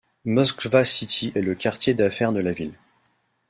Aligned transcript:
Moskva 0.25 0.83
City 0.83 1.31
est 1.35 1.41
le 1.43 1.53
quartier 1.53 1.93
d'affaires 1.93 2.33
de 2.33 2.39
la 2.41 2.53
ville. 2.53 2.73